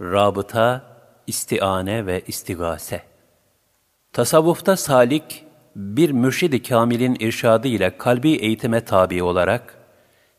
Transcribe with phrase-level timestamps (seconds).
[0.00, 3.02] rabıta, istiane ve istigase.
[4.12, 5.44] Tasavvufta salik,
[5.76, 9.74] bir mürşid-i kamilin irşadı ile kalbi eğitime tabi olarak,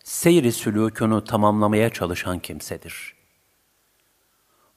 [0.03, 3.13] seyri sülûkünü tamamlamaya çalışan kimsedir.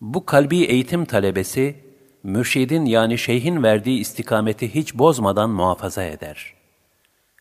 [0.01, 1.85] Bu kalbi eğitim talebesi,
[2.23, 6.55] mürşidin yani şeyhin verdiği istikameti hiç bozmadan muhafaza eder.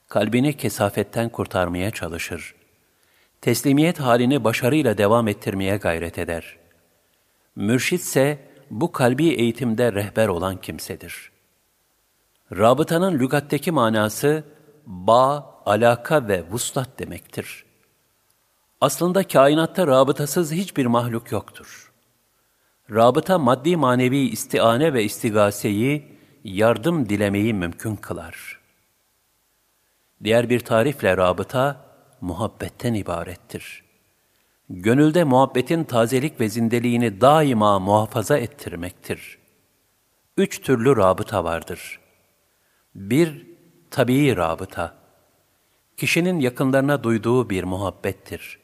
[0.07, 2.55] Kalbini kesafetten kurtarmaya çalışır.
[3.41, 6.62] Teslimiyet halini başarıyla devam ettirmeye gayret eder.
[7.55, 8.39] Mürşitse
[8.71, 11.31] bu kalbi eğitimde rehber olan kimsedir.
[12.51, 14.43] Rabıtanın lügatteki manası
[14.85, 17.65] bağ, alaka ve vuslat demektir.
[18.81, 21.91] Aslında kainatta rabıtasız hiçbir mahluk yoktur.
[22.91, 28.59] Rabıta maddi manevi istiane ve istigaseyi, yardım dilemeyi mümkün kılar.
[30.23, 31.85] Diğer bir tarifle rabıta,
[32.21, 33.83] muhabbetten ibarettir.
[34.69, 39.37] Gönülde muhabbetin tazelik ve zindeliğini daima muhafaza ettirmektir.
[40.37, 41.99] Üç türlü rabıta vardır.
[42.95, 43.47] Bir,
[43.91, 44.95] tabii rabıta.
[45.97, 48.59] Kişinin yakınlarına duyduğu bir muhabbettir.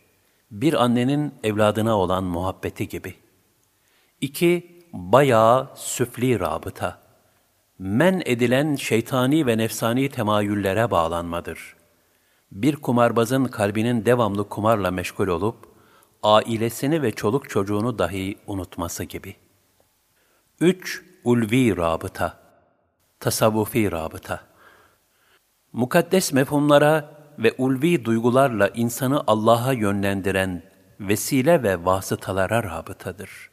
[0.51, 3.15] Bir annenin evladına olan muhabbeti gibi.
[4.21, 6.99] İki, bayağı süfli rabıta.
[7.79, 11.75] Men edilen şeytani ve nefsani temayüllere bağlanmadır.
[12.51, 15.68] Bir kumarbazın kalbinin devamlı kumarla meşgul olup,
[16.23, 19.35] ailesini ve çoluk çocuğunu dahi unutması gibi.
[20.59, 22.39] Üç, ulvi rabıta.
[23.19, 24.41] Tasavvufi rabıta.
[25.73, 30.63] Mukaddes mefhumlara ve ulvi duygularla insanı Allah'a yönlendiren
[30.99, 33.49] vesile ve vasıtalara rabıtadır.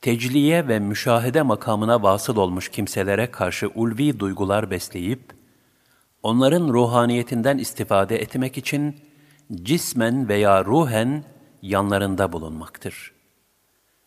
[0.00, 5.32] Tecliye ve müşahede makamına vasıl olmuş kimselere karşı ulvi duygular besleyip,
[6.22, 8.96] onların ruhaniyetinden istifade etmek için
[9.54, 11.24] cismen veya ruhen
[11.62, 13.12] yanlarında bulunmaktır.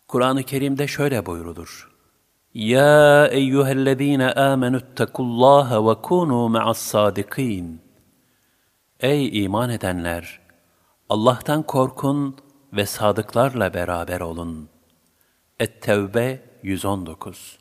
[0.08, 1.92] Kur'an-ı Kerim'de şöyle buyrulur.
[2.54, 7.80] Ya eyyühellezine amenüttekullaha ve kunu ma'as sadikin.
[9.00, 10.40] Ey iman edenler!
[11.08, 12.36] Allah'tan korkun
[12.72, 14.68] ve sadıklarla beraber olun.
[15.60, 17.58] Et-Tevbe 119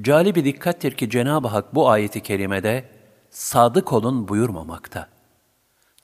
[0.00, 2.88] Cali bir dikkattir ki Cenab-ı Hak bu ayeti kerimede
[3.30, 5.17] sadık olun buyurmamakta.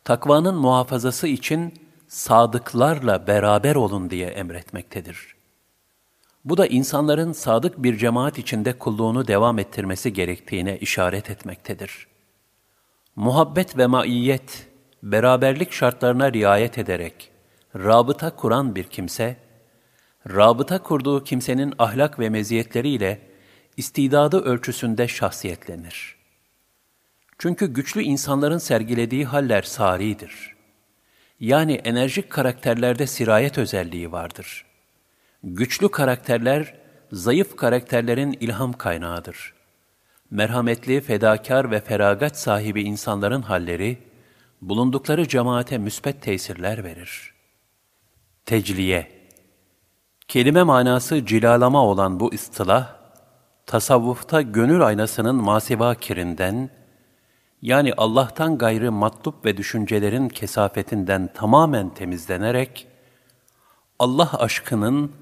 [0.05, 1.75] Takvanın muhafazası için
[2.09, 5.35] sadıklarla beraber olun diye emretmektedir.
[6.45, 12.07] Bu da insanların sadık bir cemaat içinde kulluğunu devam ettirmesi gerektiğine işaret etmektedir.
[13.17, 14.69] Muhabbet ve maiyet,
[15.03, 17.31] beraberlik şartlarına riayet ederek
[17.77, 19.37] rabıta kuran bir kimse,
[20.29, 23.21] rabıta kurduğu kimsenin ahlak ve meziyetleriyle
[23.77, 26.24] istidadı ölçüsünde şahsiyetlenir.
[27.39, 30.55] Çünkü güçlü insanların sergilediği haller saridir.
[31.41, 34.67] Yani enerjik karakterlerde sirayet özelliği vardır.
[35.43, 36.75] Güçlü karakterler,
[37.13, 39.55] zayıf karakterlerin ilham kaynağıdır.
[40.31, 43.99] Merhametli, fedakar ve feragat sahibi insanların halleri,
[44.63, 47.35] bulundukları cemaate müspet tesirler verir.
[48.47, 49.15] Tecliye
[50.29, 52.97] Kelime manası cilalama olan bu istilah,
[53.67, 56.71] tasavvufta gönül aynasının masiva kirinden,
[57.65, 62.87] yani Allah'tan gayrı matlup ve düşüncelerin kesafetinden tamamen temizlenerek,
[63.99, 65.13] Allah aşkının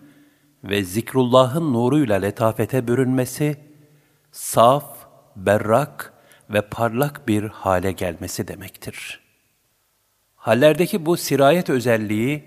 [0.64, 3.56] ve zikrullahın nuruyla letafete bürünmesi,
[4.32, 4.96] saf,
[5.36, 6.12] berrak
[6.50, 9.20] ve parlak bir hale gelmesi demektir.
[10.36, 12.44] Hallerdeki bu sirayet özelliği,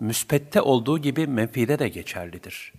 [0.00, 2.72] müspette olduğu gibi menfide de geçerlidir.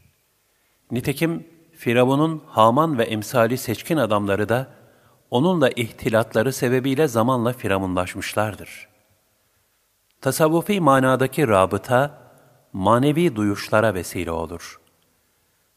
[0.92, 4.77] Nitekim Firavun'un Haman ve emsali seçkin adamları da
[5.32, 8.88] onunla ihtilatları sebebiyle zamanla firavunlaşmışlardır.
[10.22, 12.18] Tasavvufi manadaki rabıta,
[12.74, 14.82] manevi duyuşlara vesile olur.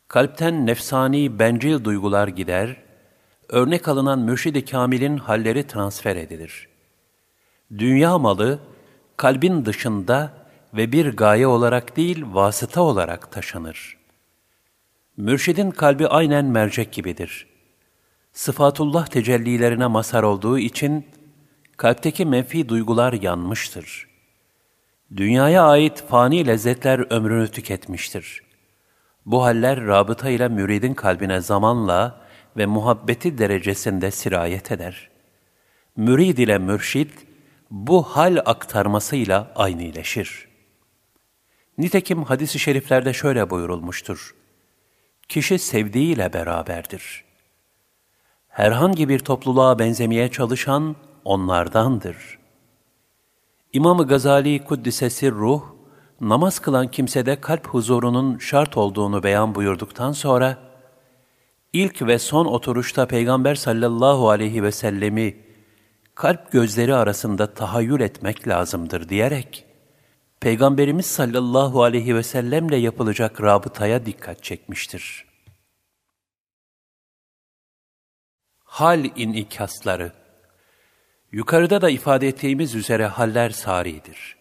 [0.09, 2.77] Kalpten nefsani, bencil duygular gider,
[3.49, 6.69] örnek alınan mürşid-i kamilin halleri transfer edilir.
[7.79, 8.59] Dünya malı,
[9.17, 10.33] kalbin dışında
[10.75, 13.97] ve bir gaye olarak değil, vasıta olarak taşınır.
[15.17, 17.50] Mürşidin kalbi aynen mercek gibidir.
[18.33, 21.07] Sıfatullah tecellilerine mazhar olduğu için,
[21.77, 24.09] kalpteki menfi duygular yanmıştır.
[25.17, 28.43] Dünyaya ait fani lezzetler ömrünü tüketmiştir.
[29.27, 32.21] Bu haller rabıta ile müridin kalbine zamanla
[32.57, 35.11] ve muhabbeti derecesinde sirayet eder.
[35.97, 37.11] Mürid ile mürşid,
[37.71, 40.51] bu hal aktarmasıyla aynıleşir.''
[41.81, 44.35] Nitekim hadis-i şeriflerde şöyle buyurulmuştur.
[45.29, 47.25] Kişi sevdiğiyle beraberdir.
[48.61, 52.39] Herhangi bir topluluğa benzemeye çalışan onlardandır.
[53.73, 55.63] İmam-ı Gazali Kuddisesi Ruh,
[56.21, 60.59] namaz kılan kimsede kalp huzurunun şart olduğunu beyan buyurduktan sonra,
[61.73, 65.37] ilk ve son oturuşta Peygamber sallallahu aleyhi ve sellemi
[66.15, 69.67] kalp gözleri arasında tahayyül etmek lazımdır diyerek,
[70.41, 75.30] Peygamberimiz sallallahu aleyhi ve sellemle yapılacak rabıtaya dikkat çekmiştir.
[78.71, 80.13] Hal inikasları
[81.33, 84.37] Yukarıda da ifade ettiğimiz üzere haller saridir.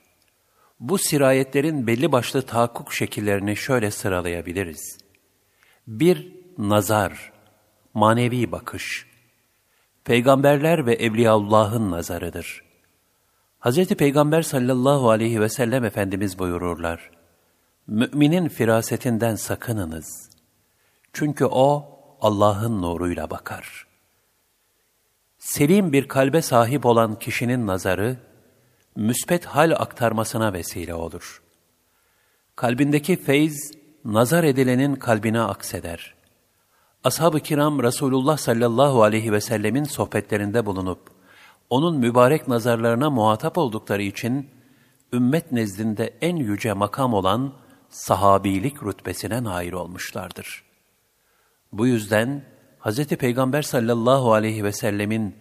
[0.79, 4.97] Bu sirayetlerin belli başlı tahakkuk şekillerini şöyle sıralayabiliriz.
[5.87, 7.31] Bir, nazar,
[7.93, 9.05] manevi bakış.
[10.03, 12.63] Peygamberler ve Evliyaullah'ın nazarıdır.
[13.59, 13.87] Hz.
[13.87, 17.11] Peygamber sallallahu aleyhi ve sellem Efendimiz buyururlar.
[17.87, 20.29] Müminin firasetinden sakınınız.
[21.13, 23.88] Çünkü o Allah'ın nuruyla bakar.
[25.39, 28.17] Selim bir kalbe sahip olan kişinin nazarı,
[28.95, 31.41] müspet hal aktarmasına vesile olur.
[32.55, 33.71] Kalbindeki feyz,
[34.05, 36.15] nazar edilenin kalbine akseder.
[37.03, 40.99] Ashab-ı kiram Resulullah sallallahu aleyhi ve sellemin sohbetlerinde bulunup,
[41.69, 44.49] onun mübarek nazarlarına muhatap oldukları için,
[45.13, 47.53] ümmet nezdinde en yüce makam olan
[47.89, 50.63] sahabilik rütbesine nail olmuşlardır.
[51.71, 52.43] Bu yüzden
[52.79, 53.05] Hz.
[53.05, 55.35] Peygamber sallallahu aleyhi ve sellemin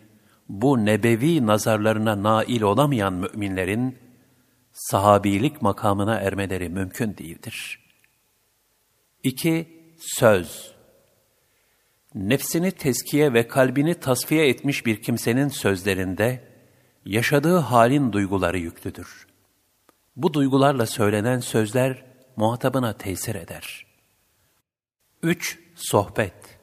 [0.49, 3.99] bu nebevi nazarlarına nail olamayan müminlerin
[4.73, 7.85] sahabilik makamına ermeleri mümkün değildir.
[9.23, 9.69] 2.
[9.99, 10.75] Söz
[12.15, 16.49] Nefsini tezkiye ve kalbini tasfiye etmiş bir kimsenin sözlerinde
[17.05, 19.27] yaşadığı halin duyguları yüklüdür.
[20.17, 22.05] Bu duygularla söylenen sözler
[22.37, 23.87] muhatabına tesir eder.
[25.23, 25.59] 3.
[25.75, 26.58] Sohbet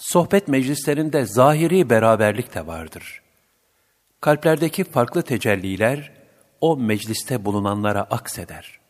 [0.00, 3.22] Sohbet meclislerinde zahiri beraberlik de vardır.
[4.20, 6.12] Kalplerdeki farklı tecelliler
[6.60, 8.80] o mecliste bulunanlara akseder.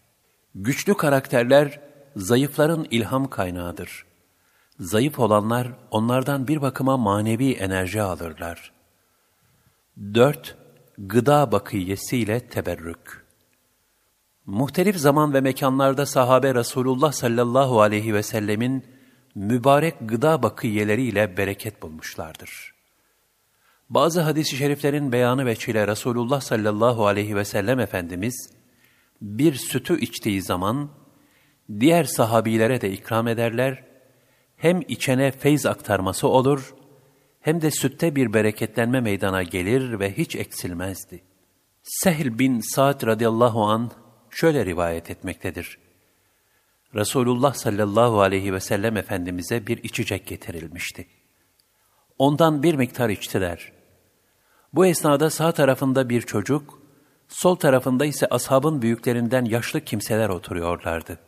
[0.55, 1.81] Güçlü karakterler
[2.17, 4.07] zayıfların ilham kaynağıdır.
[4.81, 8.73] Zayıf olanlar onlardan bir bakıma manevi enerji alırlar.
[10.15, 10.57] 4.
[10.99, 13.27] Gıda bakiyesiyle teberrük
[14.47, 19.00] Muhtelif zaman ve mekanlarda sahabe Resulullah sallallahu aleyhi ve sellemin
[19.41, 22.75] mübarek gıda bakiyeleriyle bereket bulmuşlardır.
[23.91, 28.51] Bazı hadis-i şeriflerin beyanı veçile Resulullah sallallahu aleyhi ve sellem Efendimiz,
[29.21, 30.91] bir sütü içtiği zaman,
[31.81, 33.85] diğer sahabilere de ikram ederler,
[34.57, 36.75] hem içene feyz aktarması olur,
[37.41, 41.23] hem de sütte bir bereketlenme meydana gelir ve hiç eksilmezdi.
[41.83, 43.91] Sehl bin Sa'd radıyallahu an
[44.31, 45.90] şöyle rivayet etmektedir.
[46.95, 51.07] Resulullah sallallahu aleyhi ve sellem Efendimiz'e bir içecek getirilmişti.
[52.19, 53.73] Ondan bir miktar içtiler.
[54.73, 56.83] Bu esnada sağ tarafında bir çocuk,
[57.29, 61.19] sol tarafında ise ashabın büyüklerinden yaşlı kimseler oturuyorlardı.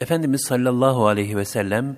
[0.00, 1.96] Efendimiz sallallahu aleyhi ve sellem,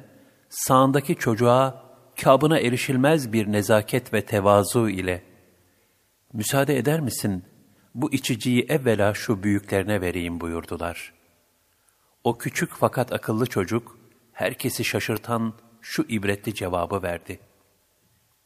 [0.49, 1.85] sağındaki çocuğa
[2.23, 5.23] kabına erişilmez bir nezaket ve tevazu ile,
[6.33, 7.45] ''Müsaade eder misin,
[7.95, 11.20] bu içiciyi evvela şu büyüklerine vereyim.'' buyurdular.''
[12.25, 13.99] O küçük fakat akıllı çocuk,
[14.33, 17.41] herkesi şaşırtan şu ibretli cevabı verdi.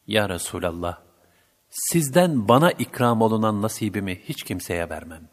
[0.06, 0.98] Ya Resulallah,
[1.70, 5.28] sizden bana ikram olunan nasibimi hiç kimseye vermem.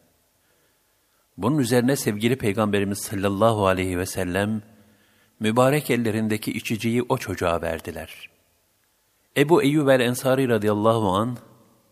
[1.38, 4.61] Bunun üzerine sevgili Peygamberimiz sallallahu aleyhi ve sellem,
[5.39, 8.30] mübarek ellerindeki içiciyi o çocuğa verdiler.
[9.37, 11.37] Ebu Eyyub el-Ensari radıyallahu an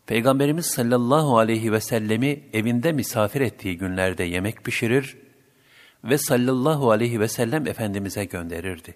[0.06, 5.29] Peygamberimiz sallallahu aleyhi ve sellemi evinde misafir ettiği günlerde yemek pişirir
[6.04, 8.96] ve sallallahu aleyhi ve sellem Efendimiz'e gönderirdi.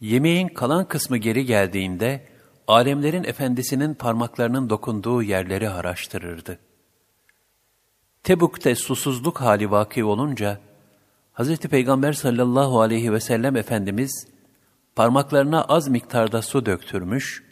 [0.00, 2.26] Yemeğin kalan kısmı geri geldiğinde,
[2.66, 6.58] alemlerin efendisinin parmaklarının dokunduğu yerleri araştırırdı.
[8.22, 10.60] Tebuk'te susuzluk hali vaki olunca,
[11.34, 11.56] Hz.
[11.56, 14.28] Peygamber sallallahu aleyhi ve sellem Efendimiz,
[14.96, 17.44] parmaklarına az miktarda su döktürmüş,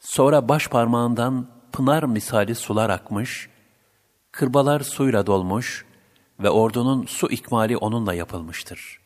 [0.00, 3.48] sonra baş parmağından pınar misali sular akmış,
[4.32, 5.86] kırbalar suyla dolmuş,
[6.40, 9.00] ve ordunun su ikmali onunla yapılmıştır.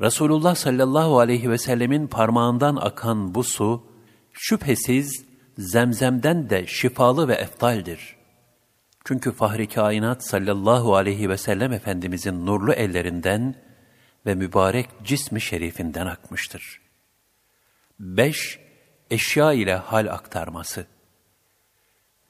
[0.00, 3.86] Resulullah sallallahu aleyhi ve sellemin parmağından akan bu su,
[4.32, 5.24] şüphesiz
[5.58, 8.16] zemzemden de şifalı ve eftaldir.
[9.04, 13.54] Çünkü Fahri Kainat sallallahu aleyhi ve sellem Efendimizin nurlu ellerinden
[14.26, 16.80] ve mübarek cismi şerifinden akmıştır.
[18.00, 18.58] 5.
[19.10, 20.86] Eşya ile hal aktarması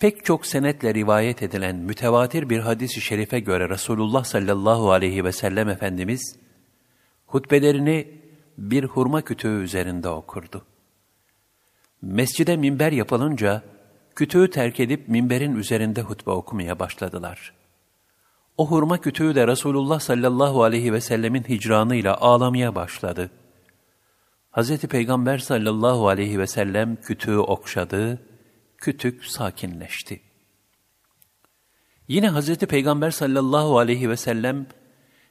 [0.05, 5.69] Pek çok senetle rivayet edilen mütevatir bir hadis-i şerife göre Resulullah sallallahu aleyhi ve sellem
[5.69, 6.37] Efendimiz,
[7.27, 8.09] hutbelerini
[8.59, 10.65] bir hurma kütüğü üzerinde okurdu.
[12.03, 13.63] Mescide minber yapılınca,
[14.15, 17.53] kütüğü terk edip minberin üzerinde hutbe okumaya başladılar.
[18.57, 23.31] O hurma kütüğü de Resulullah sallallahu aleyhi ve sellemin hicranıyla ağlamaya başladı.
[24.53, 24.79] Hz.
[24.79, 28.21] Peygamber sallallahu aleyhi ve sellem kütüğü okşadı,
[28.85, 30.21] kütük sakinleşti.
[32.09, 32.57] Yine Hz.
[32.57, 34.67] Peygamber sallallahu aleyhi ve sellem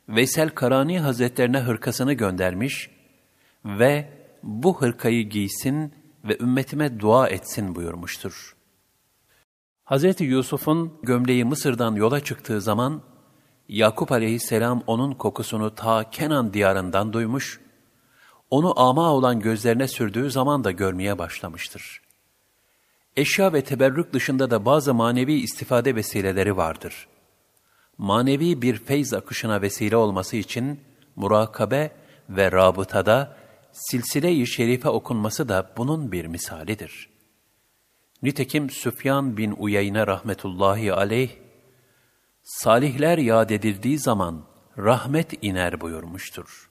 [0.10, 2.89] Veysel Karani Hazretlerine hırkasını göndermiş
[3.65, 4.10] ve
[4.43, 5.93] bu hırkayı giysin
[6.24, 8.55] ve ümmetime dua etsin buyurmuştur.
[9.86, 10.22] Hz.
[10.22, 13.01] Yusuf'un gömleği Mısır'dan yola çıktığı zaman,
[13.67, 17.62] Yakup aleyhisselam onun kokusunu ta Kenan diyarından duymuş,
[18.50, 22.02] onu ama olan gözlerine sürdüğü zaman da görmeye başlamıştır.
[23.17, 27.08] Eşya ve teberrük dışında da bazı manevi istifade vesileleri vardır.
[27.98, 30.79] Manevi bir feyz akışına vesile olması için
[31.15, 31.91] murakabe
[32.29, 33.38] ve rabıtada
[33.72, 37.10] silsile-i şerife okunması da bunun bir misalidir.
[38.24, 41.32] Nitekim Süfyan bin Uyeyne rahmetullahi aleyh,
[42.43, 44.46] salihler yad edildiği zaman
[44.77, 46.70] rahmet iner buyurmuştur.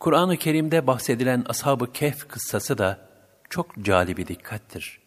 [0.00, 3.11] Kur'an-ı Kerim'de bahsedilen Ashab-ı Kehf kıssası da
[3.52, 4.98] çok calibi dikkattir.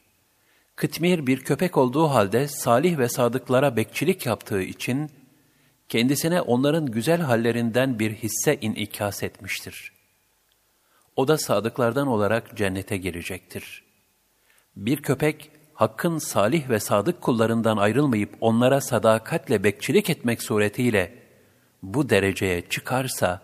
[0.75, 5.11] Kıtmir bir köpek olduğu halde salih ve sadıklara bekçilik yaptığı için
[5.89, 9.91] kendisine onların güzel hallerinden bir hisse inikas etmiştir.
[11.15, 13.83] O da sadıklardan olarak cennete girecektir.
[14.75, 21.15] Bir köpek, hakkın salih ve sadık kullarından ayrılmayıp onlara sadakatle bekçilik etmek suretiyle
[21.83, 23.41] bu dereceye çıkarsa,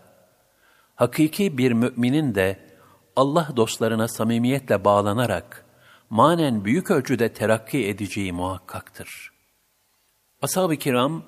[0.95, 2.70] hakiki bir müminin de
[3.15, 5.65] Allah dostlarına samimiyetle bağlanarak
[6.09, 9.31] manen büyük ölçüde terakki edeceği muhakkaktır.
[10.41, 11.23] Ashab-ı kiram,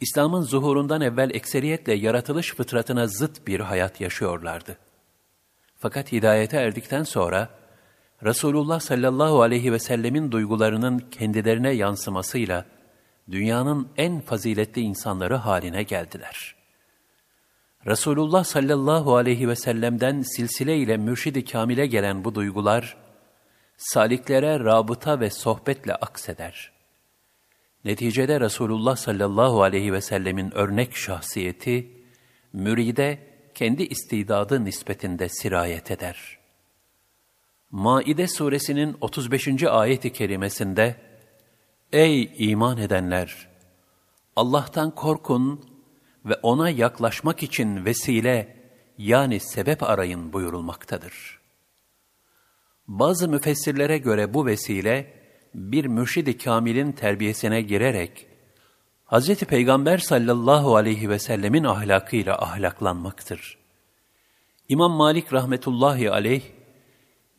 [0.00, 4.78] İslam'ın zuhurundan evvel ekseriyetle yaratılış fıtratına zıt bir hayat yaşıyorlardı.
[5.78, 7.48] Fakat hidayete erdikten sonra,
[8.24, 12.64] Resulullah sallallahu aleyhi ve sellemin duygularının kendilerine yansımasıyla,
[13.30, 16.53] dünyanın en faziletli insanları haline geldiler.
[17.86, 22.96] Resulullah sallallahu aleyhi ve sellem'den silsile ile mürşidi kamile gelen bu duygular,
[23.76, 26.72] saliklere rabıta ve sohbetle akseder.
[27.84, 31.90] Neticede Resulullah sallallahu aleyhi ve sellemin örnek şahsiyeti,
[32.52, 33.18] müride
[33.54, 36.38] kendi istidadı nispetinde sirayet eder.
[37.70, 39.62] Maide suresinin 35.
[39.62, 40.96] ayeti kerimesinde,
[41.92, 43.48] Ey iman edenler!
[44.36, 45.73] Allah'tan korkun
[46.24, 48.56] ve ona yaklaşmak için vesile
[48.98, 51.40] yani sebep arayın buyurulmaktadır.
[52.88, 55.14] Bazı müfessirlere göre bu vesile
[55.54, 58.26] bir mürşid-i kamilin terbiyesine girerek
[59.06, 59.34] Hz.
[59.34, 63.58] Peygamber sallallahu aleyhi ve sellemin ahlakıyla ahlaklanmaktır.
[64.68, 66.42] İmam Malik rahmetullahi aleyh,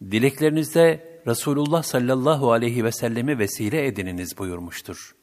[0.01, 5.15] dileklerinizde Resulullah sallallahu aleyhi ve sellemi vesile edininiz buyurmuştur.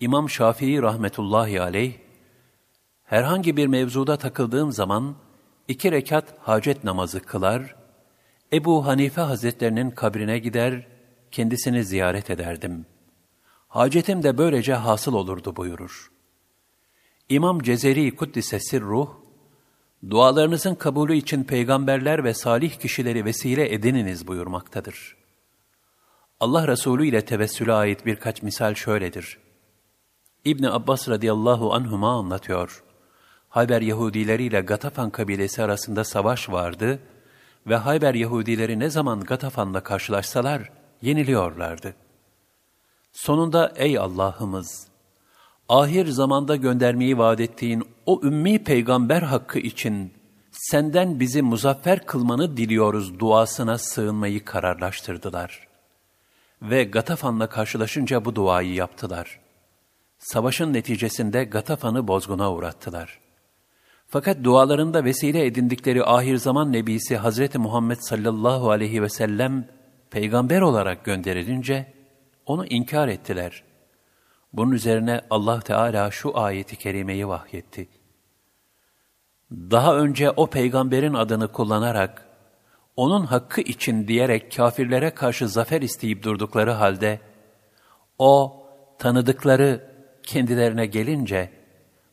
[0.00, 1.94] İmam Şafii rahmetullahi aleyh,
[3.10, 5.14] herhangi bir mevzuda takıldığım zaman
[5.68, 7.76] iki rekat hacet namazı kılar,
[8.52, 10.86] Ebu Hanife Hazretlerinin kabrine gider,
[11.30, 12.86] kendisini ziyaret ederdim.
[13.68, 16.10] Hacetim de böylece hasıl olurdu buyurur.
[17.28, 19.08] İmam Cezeri Kuddise Sirruh,
[20.10, 25.16] dualarınızın kabulü için peygamberler ve salih kişileri vesile edininiz buyurmaktadır.
[26.40, 29.38] Allah Resulü ile tevessüle ait birkaç misal şöyledir.
[30.44, 32.84] İbni Abbas radıyallahu anhuma anlatıyor.
[33.50, 36.98] Hayber Yahudileri ile Gatafan kabilesi arasında savaş vardı
[37.66, 40.70] ve Hayber Yahudileri ne zaman Gatafan'la karşılaşsalar
[41.02, 41.94] yeniliyorlardı.
[43.12, 44.86] Sonunda ey Allah'ımız,
[45.68, 50.12] ahir zamanda göndermeyi vaat ettiğin o ümmi peygamber hakkı için
[50.52, 55.68] senden bizi muzaffer kılmanı diliyoruz duasına sığınmayı kararlaştırdılar.
[56.62, 59.40] Ve Gatafan'la karşılaşınca bu duayı yaptılar.
[60.18, 63.29] Savaşın neticesinde Gatafan'ı bozguna uğrattılar.''
[64.12, 69.68] Fakat dualarında vesile edindikleri ahir zaman nebisi Hazreti Muhammed sallallahu aleyhi ve sellem
[70.10, 71.92] peygamber olarak gönderilince
[72.46, 73.64] onu inkar ettiler.
[74.52, 77.88] Bunun üzerine Allah Teala şu ayeti kerimeyi vahyetti.
[79.50, 82.26] Daha önce o peygamberin adını kullanarak,
[82.96, 87.20] onun hakkı için diyerek kafirlere karşı zafer isteyip durdukları halde,
[88.18, 88.62] o
[88.98, 89.90] tanıdıkları
[90.22, 91.59] kendilerine gelince,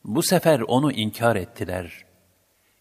[0.04, 2.04] bu sefer onu inkar ettiler.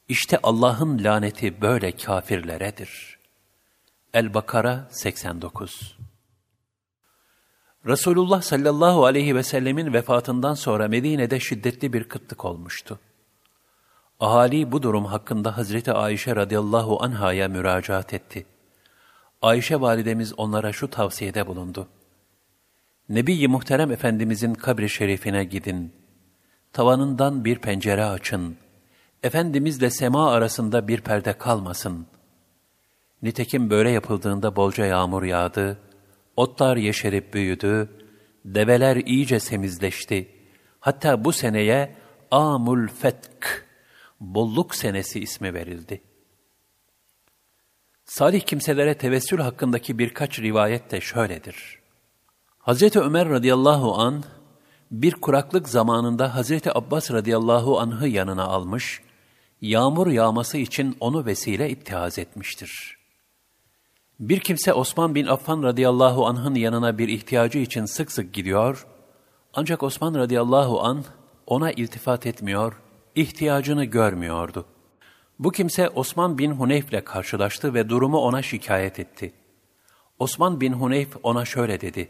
[0.10, 3.18] İşte Allah'ın laneti böyle kafirleredir.
[4.14, 5.98] El-Bakara 89
[7.86, 13.00] Resulullah sallallahu aleyhi ve sellemin vefatından sonra Medine'de şiddetli bir kıtlık olmuştu.
[14.20, 18.46] Ahali bu durum hakkında Hazreti Ayşe radıyallahu anhaya müracaat etti.
[19.42, 21.88] Ayşe validemiz onlara şu tavsiyede bulundu.
[23.10, 25.94] Nebi-i Muhterem Efendimizin kabri şerifine gidin.
[26.74, 28.58] Tavanından bir pencere açın.
[29.24, 32.08] Efendimizle sema arasında bir perde kalmasın.
[33.22, 35.80] Nitekim böyle yapıldığında bolca yağmur yağdı,
[36.36, 37.90] otlar yeşerip büyüdü,
[38.46, 40.32] develer iyice semizleşti.
[40.80, 41.96] Hatta bu seneye
[42.32, 43.66] Amul Fetk,
[44.20, 46.02] bolluk senesi ismi verildi.
[48.06, 51.80] Salih kimselere tevessül hakkındaki birkaç rivayet de şöyledir.
[52.60, 54.24] Hazreti Ömer radıyallahu an
[54.92, 59.02] bir kuraklık zamanında Hazreti Abbas radıyallahu anh'ı yanına almış,
[59.62, 62.98] yağmur yağması için onu vesile ittihaz etmiştir.
[64.20, 68.88] Bir kimse Osman bin Affan radıyallahu anh'ın yanına bir ihtiyacı için sık sık gidiyor,
[69.54, 71.04] ancak Osman radıyallahu anh
[71.46, 72.82] ona iltifat etmiyor,
[73.16, 74.66] ihtiyacını görmüyordu.
[75.40, 79.34] Bu kimse Osman bin Huneyf ile karşılaştı ve durumu ona şikayet etti.
[80.20, 82.10] Osman bin Huneyf ona şöyle dedi,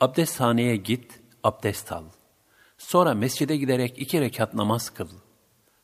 [0.00, 2.04] Abdesthaneye git, abdest al.
[2.78, 5.08] Sonra mescide giderek iki rekat namaz kıl.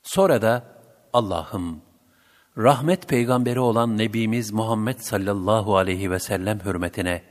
[0.02, 0.80] Sonra da
[1.12, 1.82] Allah'ım,
[2.58, 7.23] rahmet peygamberi olan Nebimiz Muhammed sallallahu aleyhi ve sellem hürmetine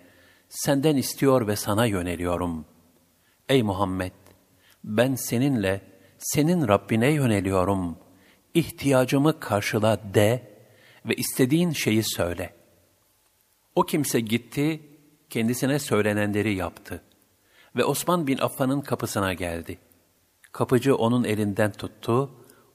[0.49, 2.65] senden istiyor ve sana yöneliyorum.
[3.49, 4.11] Ey Muhammed,
[4.83, 5.81] ben seninle,
[6.17, 7.97] senin Rabbine yöneliyorum.
[8.53, 10.53] İhtiyacımı karşıla de
[11.05, 12.53] ve istediğin şeyi söyle.
[13.75, 14.81] O kimse gitti,
[15.29, 17.01] kendisine söylenenleri yaptı
[17.75, 19.79] ve Osman bin Affan'ın kapısına geldi.
[20.51, 22.29] Kapıcı onun elinden tuttu,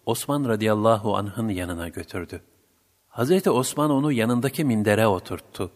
[0.06, 2.42] Osman radıyallahu anh'ın yanına götürdü.
[3.08, 5.70] Hazreti Osman onu yanındaki mindere oturttu.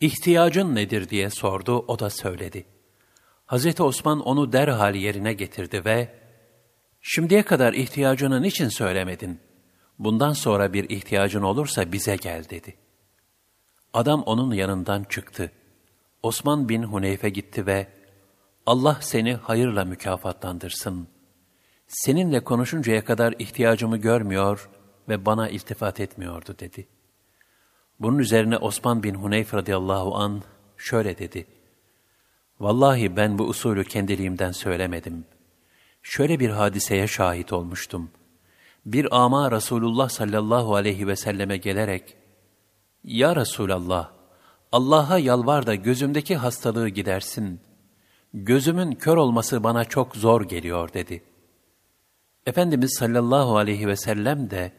[0.00, 2.66] İhtiyacın nedir diye sordu, o da söyledi.
[3.46, 6.24] Hazreti Osman onu derhal yerine getirdi ve
[7.06, 9.40] Şimdiye kadar ihtiyacını niçin söylemedin?
[9.98, 12.74] Bundan sonra bir ihtiyacın olursa bize gel dedi.
[13.92, 15.52] Adam onun yanından çıktı.
[16.22, 17.88] Osman bin Huneyfe gitti ve
[18.66, 21.08] Allah seni hayırla mükafatlandırsın.
[21.86, 24.70] Seninle konuşuncaya kadar ihtiyacımı görmüyor
[25.08, 26.88] ve bana iltifat etmiyordu dedi.
[28.00, 30.42] Bunun üzerine Osman bin Huneyf radıyallahu an
[30.76, 31.46] şöyle dedi.
[32.60, 35.24] Vallahi ben bu usulü kendiliğimden söylemedim.
[36.02, 38.10] Şöyle bir hadiseye şahit olmuştum.
[38.86, 42.16] Bir ama Resulullah sallallahu aleyhi ve selleme gelerek,
[43.04, 44.10] Ya Resulallah,
[44.72, 47.60] Allah'a yalvar da gözümdeki hastalığı gidersin.
[48.34, 51.22] Gözümün kör olması bana çok zor geliyor dedi.
[52.46, 54.72] Efendimiz sallallahu aleyhi ve sellem de,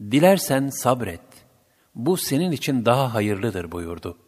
[0.00, 1.20] Dilersen sabret,
[1.94, 4.18] bu senin için daha hayırlıdır buyurdu.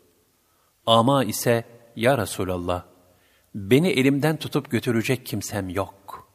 [0.87, 1.65] Ama ise,
[1.97, 2.85] Ya Resulallah,
[3.55, 6.29] beni elimden tutup götürecek kimsem yok.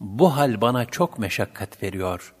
[0.00, 2.34] Bu hal bana çok meşakkat veriyor.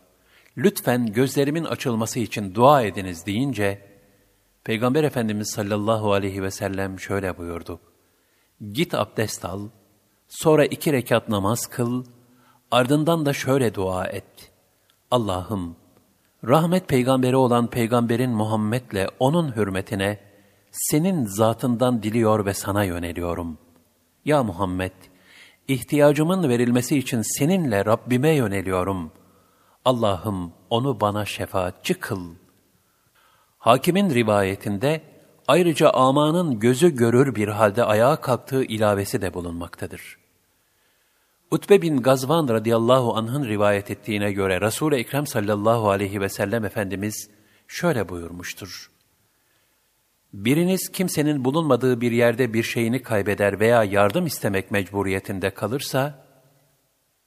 [0.56, 3.88] Lütfen gözlerimin açılması için dua ediniz deyince,
[4.64, 7.80] Peygamber Efendimiz sallallahu aleyhi ve sellem şöyle buyurdu.
[8.72, 9.68] Git abdest al,
[10.28, 12.04] sonra iki rekat namaz kıl,
[12.70, 14.52] ardından da şöyle dua et.
[15.10, 15.76] Allah'ım,
[16.44, 20.18] rahmet peygamberi olan peygamberin Muhammed'le onun hürmetine,
[20.70, 23.58] senin zatından diliyor ve sana yöneliyorum.
[24.24, 24.92] Ya Muhammed,
[25.68, 29.12] ihtiyacımın verilmesi için seninle Rabbime yöneliyorum.
[29.84, 32.34] Allah'ım onu bana şefaatçi kıl.
[33.58, 35.02] Hakimin rivayetinde
[35.48, 40.18] ayrıca amanın gözü görür bir halde ayağa kalktığı ilavesi de bulunmaktadır.
[41.50, 47.30] Utbe bin Gazvan radıyallahu anh'ın rivayet ettiğine göre Resul-i Ekrem sallallahu aleyhi ve sellem Efendimiz
[47.68, 48.90] şöyle buyurmuştur.
[50.32, 56.26] Biriniz kimsenin bulunmadığı bir yerde bir şeyini kaybeder veya yardım istemek mecburiyetinde kalırsa,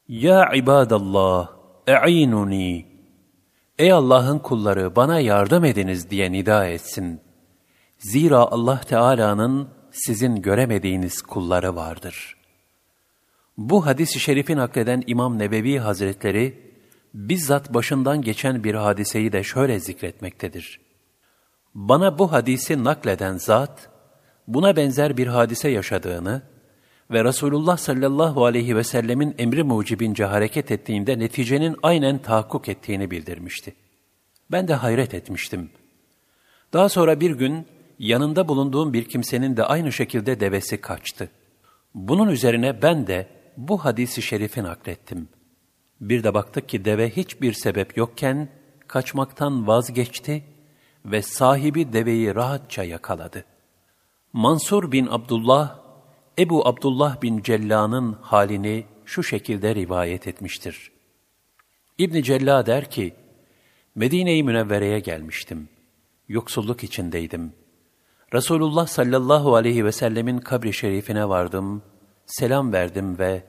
[0.07, 1.49] Ya ibadallah,
[1.87, 2.85] e'inuni,
[3.79, 7.21] Ey Allah'ın kulları bana yardım ediniz diye nida etsin.
[8.01, 12.37] Zira Allah Teala'nın sizin göremediğiniz kulları vardır.
[13.57, 16.73] Bu hadis-i şerifi nakleden İmam Nebevi Hazretleri,
[17.13, 20.79] bizzat başından geçen bir hadiseyi de şöyle zikretmektedir.
[21.75, 23.89] Bana bu hadisi nakleden zat,
[24.47, 26.41] buna benzer bir hadise yaşadığını
[27.11, 33.75] ve Resulullah sallallahu aleyhi ve sellemin emri mucibince hareket ettiğinde neticenin aynen tahakkuk ettiğini bildirmişti.
[34.51, 35.69] Ben de hayret etmiştim.
[36.73, 37.67] Daha sonra bir gün
[38.01, 41.29] yanında bulunduğum bir kimsenin de aynı şekilde devesi kaçtı.
[41.95, 45.29] Bunun üzerine ben de bu hadisi şerifi naklettim.
[46.01, 48.49] Bir de baktık ki deve hiçbir sebep yokken
[48.87, 50.43] kaçmaktan vazgeçti
[51.05, 53.45] ve sahibi deveyi rahatça yakaladı.
[54.33, 55.79] Mansur bin Abdullah,
[56.39, 60.91] Ebu Abdullah bin Cella'nın halini şu şekilde rivayet etmiştir.
[61.97, 63.13] İbn Cella der ki,
[63.95, 65.69] Medine-i Münevvere'ye gelmiştim.
[66.27, 67.60] Yoksulluk içindeydim.
[68.33, 71.83] Resulullah sallallahu aleyhi ve sellemin kabri şerifine vardım,
[72.25, 73.43] selam verdim ve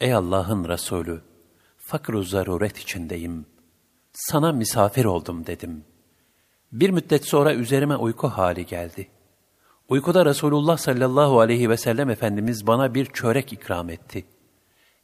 [0.00, 1.22] ''Ey Allah'ın Resulü,
[1.76, 3.46] fakr zaruret içindeyim.
[4.12, 5.84] Sana misafir oldum.'' dedim.
[6.72, 9.08] Bir müddet sonra üzerime uyku hali geldi.
[9.88, 14.24] Uykuda Resulullah sallallahu aleyhi ve sellem Efendimiz bana bir çörek ikram etti.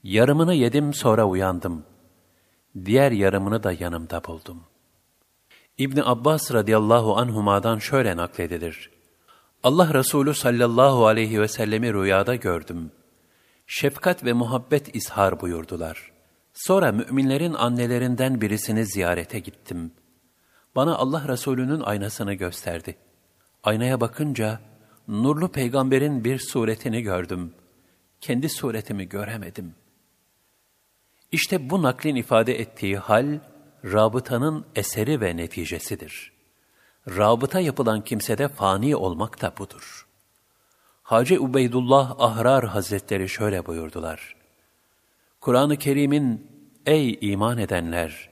[0.03, 1.85] Yarımını yedim sonra uyandım.
[2.85, 4.61] Diğer yarımını da yanımda buldum.
[5.79, 9.00] İbni Abbas radıyallahu anhuma'dan şöyle nakledilir.
[9.63, 12.93] Allah Resulü sallallahu aleyhi ve sellemi rüyada gördüm.
[13.67, 16.13] Şefkat ve muhabbet izhar buyurdular.
[16.55, 19.93] Sonra müminlerin annelerinden birisini ziyarete gittim.
[20.77, 22.97] Bana Allah Resulü'nün aynasını gösterdi.
[23.63, 24.61] Aynaya bakınca
[25.09, 27.55] nurlu peygamberin bir suretini gördüm.
[28.21, 29.75] Kendi suretimi göremedim.
[31.33, 33.39] İşte bu naklin ifade ettiği hal,
[33.85, 36.40] rabıtanın eseri ve neticesidir.
[37.09, 40.07] Rabıta yapılan kimsede fani olmak da budur.
[41.03, 44.37] Hacı Ubeydullah Ahrar Hazretleri şöyle buyurdular.
[45.41, 46.51] Kur'an-ı Kerim'in,
[46.87, 48.31] ey iman edenler,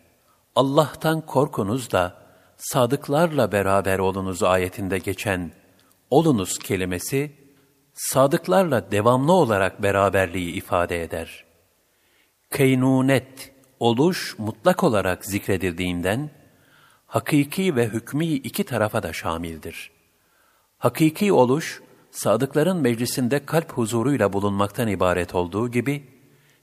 [0.57, 2.17] Allah'tan korkunuz da,
[2.57, 5.53] sadıklarla beraber olunuz ayetinde geçen
[6.11, 7.33] olunuz kelimesi,
[7.95, 11.45] sadıklarla devamlı olarak beraberliği ifade eder.
[12.51, 16.31] Keynunet, oluş mutlak olarak zikredildiğinden,
[17.09, 19.91] hakiki ve hükmü iki tarafa da şamildir.
[20.79, 26.05] Hakiki oluş, sadıkların meclisinde kalp huzuruyla bulunmaktan ibaret olduğu gibi,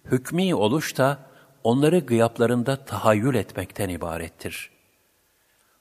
[0.05, 1.19] hükmü oluş da
[1.63, 4.69] onları gıyaplarında tahayyül etmekten ibarettir.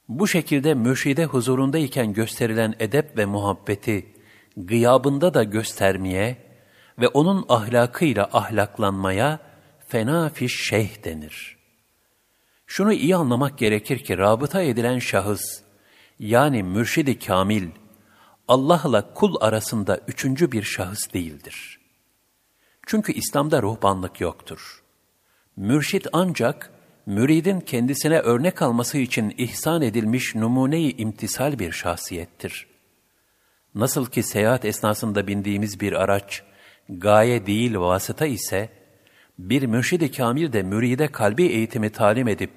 [0.09, 4.07] Bu şekilde mürşide huzurundayken gösterilen edep ve muhabbeti
[4.57, 6.37] gıyabında da göstermeye
[6.99, 9.39] ve onun ahlakıyla ahlaklanmaya
[9.89, 11.64] fena fiş şeyh denir.
[12.77, 15.61] Şunu iyi anlamak gerekir ki rabıta edilen şahıs,
[16.19, 17.69] yani mürşidi kamil,
[18.49, 21.81] Allah'la kul arasında üçüncü bir şahıs değildir.
[22.87, 24.83] Çünkü İslam'da ruhbanlık yoktur.
[25.57, 26.71] Mürşit ancak,
[27.07, 32.67] müridin kendisine örnek alması için ihsan edilmiş numune-i imtisal bir şahsiyettir.
[33.75, 36.43] Nasıl ki seyahat esnasında bindiğimiz bir araç,
[36.89, 38.84] gaye değil vasıta ise,
[39.39, 42.51] bir mürşid-i kamil de müride kalbi eğitimi talim edip,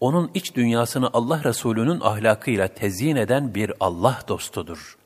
[0.00, 4.98] onun iç dünyasını Allah Resulü'nün ahlakıyla tezyin eden bir Allah dostudur.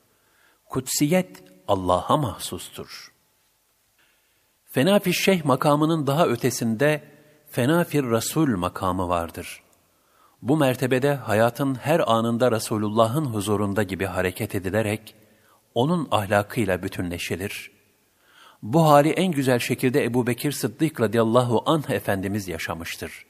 [0.69, 3.13] Kutsiyet Allah'a mahsustur.
[4.65, 7.03] Fenafi Şeyh makamının daha ötesinde
[7.51, 9.63] Fenafir Resul makamı vardır.
[10.43, 15.15] Bu mertebede hayatın her anında Resulullah'ın huzurunda gibi hareket edilerek,
[15.75, 17.74] onun ahlakıyla bütünleşilir.
[18.65, 23.27] Bu hali en güzel şekilde Ebu Bekir Sıddık radıyallahu anh Efendimiz yaşamıştır.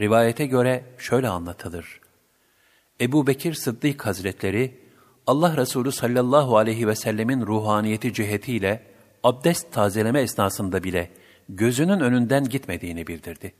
[0.00, 2.00] Rivayete göre şöyle anlatılır.
[3.00, 4.80] Ebu Bekir Sıddık Hazretleri,
[5.26, 8.82] Allah Resulü sallallahu aleyhi ve sellemin ruhaniyeti cihetiyle
[9.22, 11.10] abdest tazeleme esnasında bile
[11.48, 13.52] gözünün önünden gitmediğini bildirdi.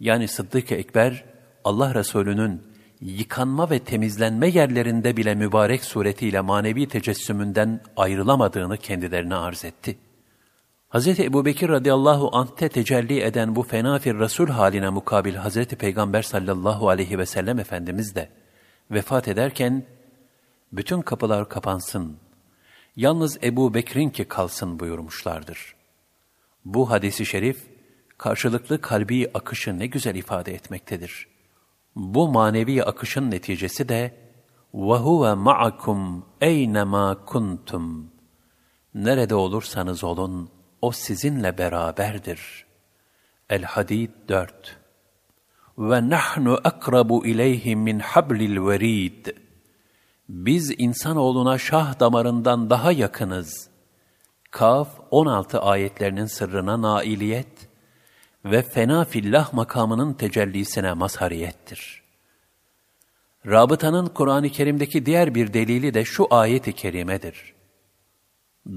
[0.00, 1.24] Yani Sıddık-ı Ekber,
[1.64, 2.62] Allah Resulü'nün
[3.04, 9.98] yıkanma ve temizlenme yerlerinde bile mübarek suretiyle manevi tecessümünden ayrılamadığını kendilerine arz etti.
[10.90, 11.08] Hz.
[11.20, 15.64] Ebu Bekir radıyallahu anh'te tecelli eden bu fenafir Resul haline mukabil Hz.
[15.64, 18.28] Peygamber sallallahu aleyhi ve sellem Efendimiz de
[18.90, 19.84] vefat ederken
[20.72, 22.16] bütün kapılar kapansın,
[22.96, 25.74] yalnız Ebu Bekir'in ki kalsın buyurmuşlardır.
[26.64, 27.62] Bu hadisi şerif,
[28.18, 31.33] karşılıklı kalbi akışı ne güzel ifade etmektedir.
[31.95, 34.29] Bu manevi akışın neticesi de
[34.73, 38.03] وَهُوَ مَعَكُمْ اَيْنَمَا كُنْتُمْ
[38.93, 40.49] Nerede olursanız olun,
[40.81, 42.65] o sizinle beraberdir.
[43.49, 44.77] El-Hadid 4
[45.77, 49.25] Ve nahnu akrabu ileyhi min hablil verid.
[50.29, 53.69] Biz insanoğluna şah damarından daha yakınız.
[54.51, 57.69] Kaf 16 ayetlerinin sırrına nailiyet
[58.44, 62.02] ve fena fillah makamının tecellisine mazhariyettir.
[63.46, 67.54] Rabıtanın Kur'an-ı Kerim'deki diğer bir delili de şu ayet-i kerimedir.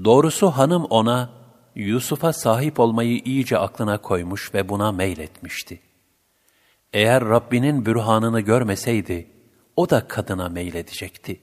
[0.04, 1.30] Doğrusu hanım ona,
[1.74, 5.80] Yusuf'a sahip olmayı iyice aklına koymuş ve buna meyletmişti.
[6.92, 9.26] Eğer Rabbinin bürhanını görmeseydi,
[9.76, 11.40] o da kadına meyledecekti.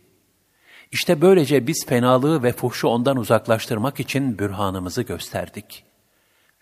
[0.91, 5.83] İşte böylece biz fenalığı ve fuhşu ondan uzaklaştırmak için bürhanımızı gösterdik.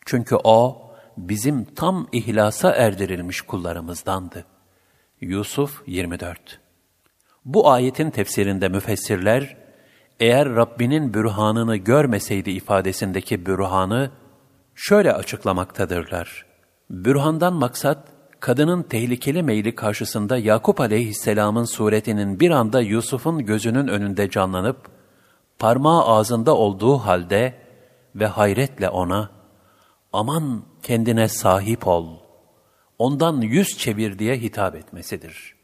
[0.05, 0.82] Çünkü o,
[1.17, 4.45] bizim tam ihlasa erdirilmiş kullarımızdandı.
[5.21, 6.59] Yusuf 24
[7.45, 9.57] Bu ayetin tefsirinde müfessirler,
[10.19, 14.11] eğer Rabbinin bürhanını görmeseydi ifadesindeki bürhanı
[14.75, 16.45] şöyle açıklamaktadırlar.
[16.89, 18.07] Bürhandan maksat,
[18.39, 24.77] kadının tehlikeli meyli karşısında Yakup aleyhisselamın suretinin bir anda Yusuf'un gözünün önünde canlanıp,
[25.59, 27.53] parmağı ağzında olduğu halde
[28.15, 29.29] ve hayretle ona,
[30.13, 32.07] aman kendine sahip ol,
[32.99, 35.55] ondan yüz çevir diye hitap etmesidir.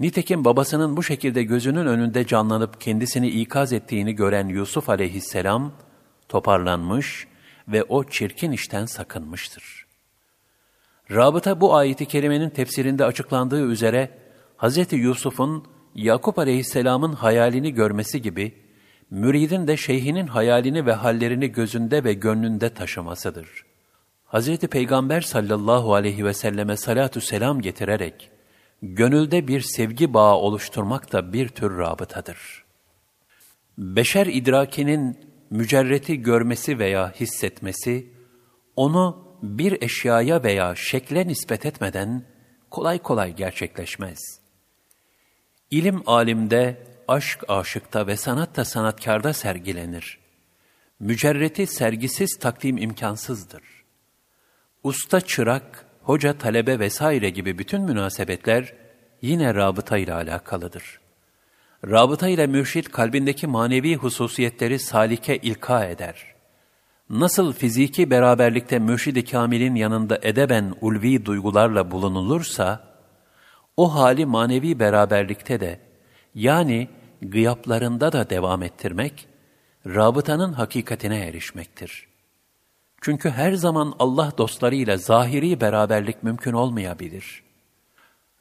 [0.00, 5.72] Nitekim babasının bu şekilde gözünün önünde canlanıp kendisini ikaz ettiğini gören Yusuf aleyhisselam,
[6.28, 7.26] toparlanmış
[7.68, 9.86] ve o çirkin işten sakınmıştır.
[11.10, 14.18] Rabıta bu ayeti kerimenin tefsirinde açıklandığı üzere,
[14.58, 14.92] Hz.
[14.92, 18.54] Yusuf'un Yakup aleyhisselamın hayalini görmesi gibi,
[19.10, 23.67] müridin de şeyhinin hayalini ve hallerini gözünde ve gönlünde taşımasıdır.
[24.32, 24.58] Hz.
[24.58, 28.30] Peygamber sallallahu aleyhi ve selleme salatü selam getirerek,
[28.82, 32.64] gönülde bir sevgi bağı oluşturmak da bir tür rabıtadır.
[33.78, 35.18] Beşer idrakinin
[35.50, 38.12] mücerreti görmesi veya hissetmesi,
[38.76, 42.24] onu bir eşyaya veya şekle nispet etmeden
[42.70, 44.18] kolay kolay gerçekleşmez.
[45.70, 50.18] İlim alimde, aşk aşıkta ve sanat da sanatkarda sergilenir.
[51.00, 53.77] Mücerreti sergisiz takdim imkansızdır.
[54.84, 58.74] Usta çırak, hoca talebe vesaire gibi bütün münasebetler
[59.22, 61.00] yine rabıta ile alakalıdır.
[61.86, 66.24] Rabıta ile mürşit kalbindeki manevi hususiyetleri salike ilka eder.
[67.10, 72.84] Nasıl fiziki beraberlikte mürşid-i kamilin yanında edeben ulvi duygularla bulunulursa,
[73.76, 75.80] o hali manevi beraberlikte de,
[76.34, 76.88] yani
[77.22, 79.28] gıyaplarında da devam ettirmek,
[79.86, 82.07] rabıtanın hakikatine erişmektir.
[83.00, 87.42] Çünkü her zaman Allah dostlarıyla zahiri beraberlik mümkün olmayabilir.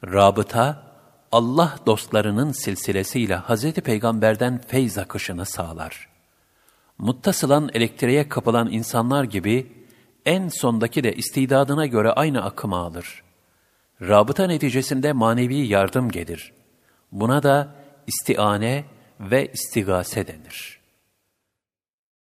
[0.03, 0.83] Rabıta,
[1.31, 3.73] Allah dostlarının silsilesiyle Hz.
[3.73, 6.09] Peygamber'den feyz akışını sağlar.
[6.97, 9.71] Muttasılan elektriğe kapılan insanlar gibi,
[10.25, 13.23] en sondaki de istidadına göre aynı akımı alır.
[14.01, 16.53] Rabıta neticesinde manevi yardım gelir.
[17.11, 17.75] Buna da
[18.07, 18.85] istiane
[19.19, 20.76] ve istigase denir.''